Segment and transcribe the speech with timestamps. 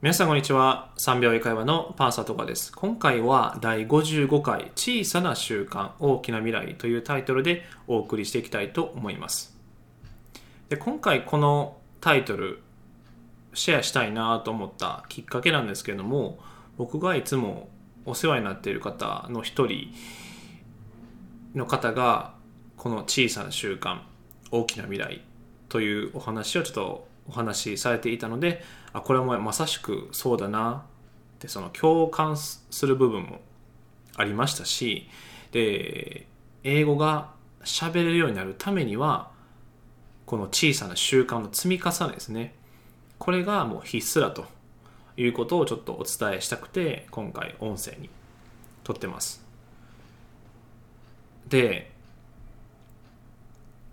[0.00, 0.92] 皆さんこんにちは。
[0.98, 2.70] 3秒英会話のパンサーとかです。
[2.70, 9.58] 今回は第55回小さな習慣大きな未来というタイトルでお送りしていきたいと思います。
[10.68, 12.62] で今回このタイトル
[13.54, 16.38] シェアしたいなと思ったきっかけなんですけれども
[16.76, 17.68] 僕がいつも
[18.06, 19.92] お世話になっている方の一人
[21.56, 22.34] の方が
[22.76, 23.98] この小さな習慣
[24.52, 25.24] 大きな未来
[25.68, 30.84] というお話をちょっとお話しされていたのであこれもまさしくそうだな
[31.36, 33.40] ってその共感する部分も
[34.16, 35.08] ありましたし
[35.52, 36.26] で
[36.64, 37.30] 英語が
[37.64, 39.30] 喋れるようになるためには
[40.26, 42.54] この小さな習慣の積み重ねですね。
[43.18, 44.46] これがもう必須だと
[45.16, 48.10] いうことをちょっとお伝えしたくて今回音声に
[48.84, 49.42] 撮ってます。
[51.48, 51.90] で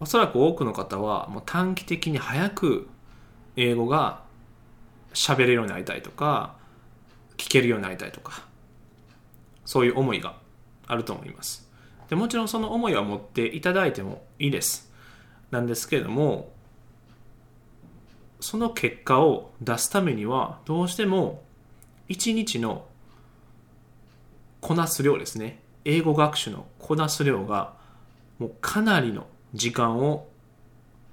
[0.00, 2.88] おそらく多くの方はもう短期的に早く
[3.56, 4.22] 英語が
[5.14, 6.56] 喋れるようになりたいとか
[7.36, 8.46] 聞けるようになりたいとか
[9.64, 10.36] そういう思いが
[10.86, 11.68] あると思います。
[12.08, 14.92] でもちろんその思いは持っていただいてもいいです。
[15.50, 16.52] なんですけれども
[18.40, 21.42] その結果を出すためにはどうしても
[22.08, 22.86] 1日の
[24.60, 25.62] こなす量ですね。
[25.84, 27.74] 英語学習のこなす量が
[28.38, 30.28] もうかなりの時間を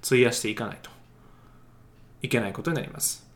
[0.03, 0.89] 費やしていかないと。
[2.21, 3.27] いけないことになります。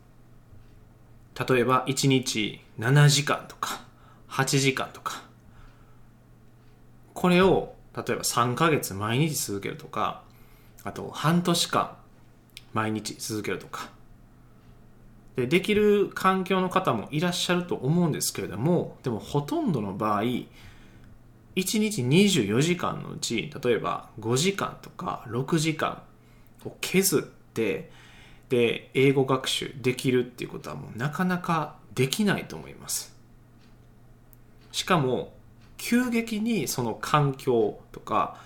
[1.48, 3.80] 例えば1日7時間とか
[4.28, 5.22] 8時間とか。
[7.12, 10.22] これを例えば3ヶ月毎日続けるとか
[10.82, 11.96] あと半年間
[12.72, 13.88] 毎日続けるとか。
[15.36, 20.48] でできる環境の方もいらっしゃると思うんですけれどもでもほとんどの場合1
[21.56, 26.02] 日24時間のうち例えば5時間とか6時間
[26.64, 27.90] を削って
[28.54, 33.12] で英語学習できるっていうことはもうなかなかできないと思います。
[34.70, 35.32] しかも
[35.76, 38.36] 急激にその環境とか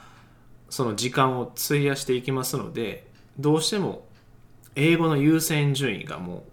[0.70, 3.06] その時間を費やしていきますので
[3.38, 4.06] どうしても
[4.76, 6.44] 英語の優先順位がも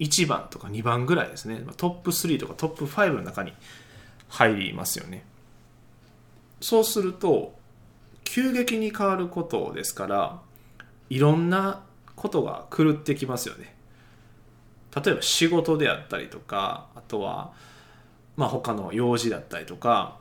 [0.00, 1.60] う1番とか2番ぐらいですね。
[1.76, 3.52] トップ3とかトップ5の中に
[4.28, 5.22] 入りますよね。
[6.62, 7.54] そうすると
[8.24, 10.40] 急激に変わることですから
[11.10, 11.82] いろんな
[12.16, 13.74] ことが狂ってきますよね。
[14.94, 17.52] 例えば仕事であったりとかあとは
[18.36, 20.16] まあ他の用事だったりとか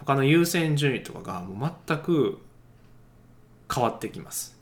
[0.00, 2.40] 他の優先順位とかがもう全く
[3.72, 4.58] 変わってきます。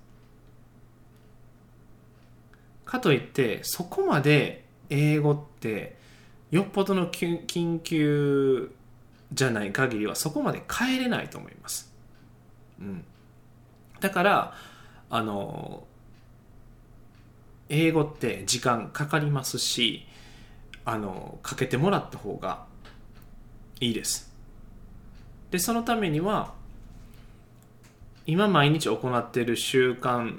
[2.84, 5.96] かといってそこまで英語って
[6.50, 8.72] よっぽどの緊急
[9.32, 11.92] じゃない限りはそこまで変えれないと思います、
[12.80, 13.04] うん、
[14.00, 14.54] だから
[15.10, 15.84] あの
[17.68, 20.06] 英語って時間かかりますし
[20.84, 22.64] あのかけてもらった方が
[23.80, 24.32] いいです。
[25.50, 26.54] でそのためには
[28.26, 30.38] 今毎日行っている習慣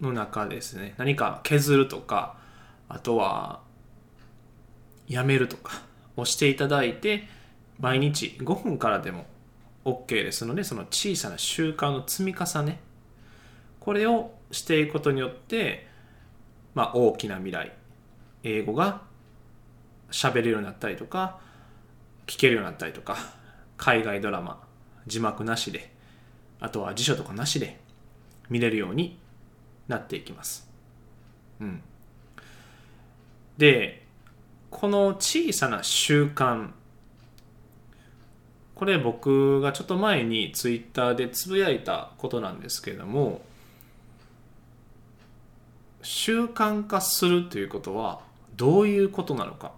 [0.00, 2.36] の中ですね何か削るとか
[2.88, 3.60] あとは
[5.08, 5.82] やめるとか
[6.16, 7.26] をしていただいて
[7.80, 9.26] 毎日5分からでも
[9.84, 12.80] OK ですのでその小さな習慣の積み重ね
[13.80, 15.88] これをしていくことによって
[16.74, 17.72] まあ、大きな未来
[18.42, 19.02] 英語が
[20.10, 21.40] 喋れるようになったりとか
[22.26, 23.16] 聞けるようになったりとか
[23.76, 24.60] 海外ドラマ
[25.06, 25.92] 字幕なしで
[26.60, 27.80] あとは辞書とかなしで
[28.48, 29.18] 見れるように
[29.88, 30.70] なっていきます。
[31.60, 31.82] うん、
[33.58, 34.06] で
[34.70, 36.70] この小さな習慣
[38.74, 43.42] これ僕がちょっと前にツイッターでつぶやいたことなんですけれども
[46.02, 48.20] 習慣化するということは
[48.56, 49.72] どういうことなのか。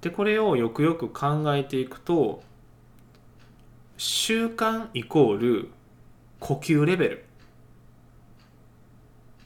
[0.00, 2.42] でこれをよくよく考えていくと
[3.96, 5.70] 習慣イコール
[6.40, 7.24] 呼吸レベル。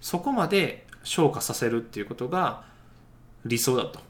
[0.00, 2.65] そこまで消化させるっていうことが
[3.45, 4.00] 理想だと。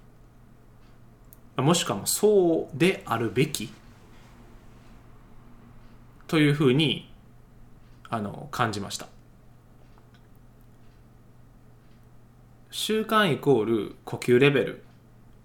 [1.62, 3.72] もしくはもそうであるべき。
[6.28, 7.10] というふうに
[8.08, 9.08] あの感じました。
[12.78, 14.84] 習慣イコール呼吸レベル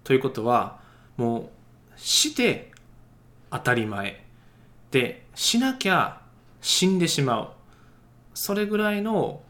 [0.04, 0.80] ということは
[1.16, 1.50] も
[1.96, 2.70] うして
[3.50, 4.22] 当たり前
[4.90, 6.20] でしなきゃ
[6.60, 7.48] 死んでしまう。
[8.34, 9.40] それぐらいの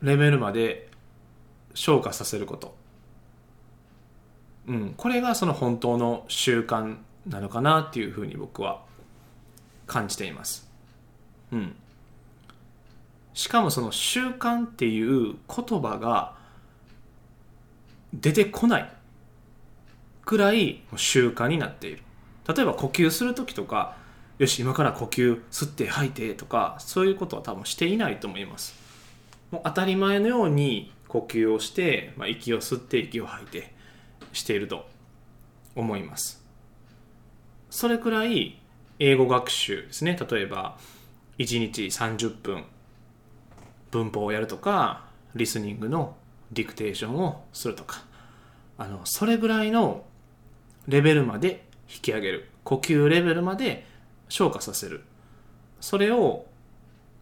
[0.00, 0.88] レベルまで
[1.74, 2.74] 消化させること、
[4.66, 6.96] うん、これがその本当の習慣
[7.26, 8.82] なのかなっていうふうに僕は
[9.86, 10.70] 感じています、
[11.52, 11.76] うん、
[13.34, 16.39] しかもその習慣っていう言葉が
[18.12, 18.92] 出てこない
[20.24, 22.02] くらい習慣になっている。
[22.46, 23.96] 例えば呼吸する時とか
[24.38, 28.74] よし今から呼吸吸って吐いてとかそういうことは多分していないと思います。
[29.50, 33.74] もう当たり前のように呼吸をして、まあ、息を吸って息を吐いて
[34.32, 34.88] していると
[35.74, 36.42] 思います。
[37.68, 38.58] それくらい
[38.98, 40.18] 英語学習ですね。
[40.30, 40.78] 例えば
[41.38, 42.64] 1日30分
[43.90, 45.04] 文法をやるとか
[45.34, 46.16] リスニングの
[46.52, 48.04] ディクテーションをするとか。
[48.78, 50.04] あのそれぐらいの
[50.88, 52.48] レベルまで引き上げる。
[52.64, 53.86] 呼吸レベルまで
[54.28, 55.04] 消化させる。
[55.80, 56.46] それを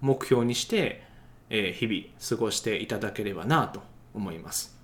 [0.00, 1.04] 目標にして、
[1.50, 3.82] えー、日々過ごしていただければなと
[4.14, 4.76] 思います。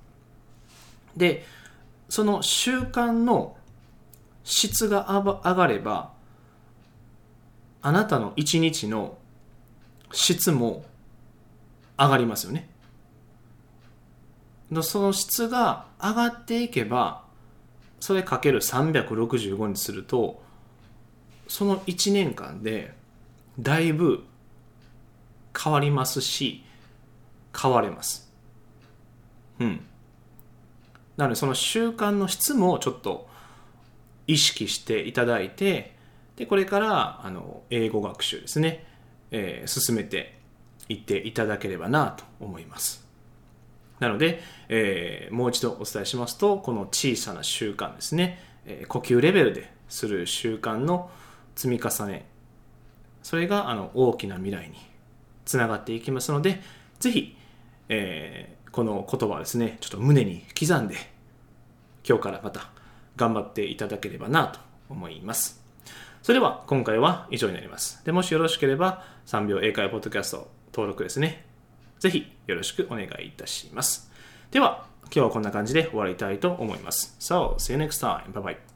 [1.16, 1.44] で
[2.08, 3.56] その習慣の
[4.42, 5.06] 質が
[5.44, 6.12] 上がれば
[7.82, 9.16] あなたの一日の
[10.12, 10.84] 質も
[11.98, 12.68] 上がりますよね。
[14.70, 17.24] のその質が上がっていけば
[18.00, 20.42] それかける365にすると
[21.48, 22.94] その1年間で
[23.58, 24.24] だいぶ
[25.58, 26.64] 変わりますし
[27.56, 28.30] 変われます。
[29.60, 29.80] うん。
[31.16, 33.28] なのでその習慣の質もちょっと
[34.26, 35.94] 意識していただいて
[36.36, 38.84] でこれからあの英語学習ですね、
[39.30, 40.38] えー、進めて
[40.88, 43.03] いっていただければなと思います。
[44.00, 51.10] なので、えー、もう一度お伝えしますとこの小さな習慣ですね、えー、呼吸レベルでする習慣の
[51.54, 52.26] 積み重ね。
[53.22, 54.74] それがあの大きな未来に
[55.44, 56.60] つながっていきますので
[57.00, 57.36] ぜひ、
[57.88, 60.96] えー、この言葉をですねちょっと胸に刻んで
[62.06, 62.70] 今日からまた
[63.16, 65.62] 頑張っていただければなと思います。
[66.22, 68.04] それでは今回は以上になります。
[68.04, 71.53] でもしよろしければ3秒英会話ポッドキャスト登録ですね。
[71.98, 74.10] ぜひよろしくお願いいたします
[74.50, 78.32] では今日はこんな感じで終わりたいと思います So, see you next time.
[78.32, 78.73] Bye bye.